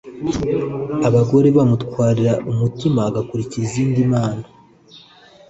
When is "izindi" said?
3.85-3.99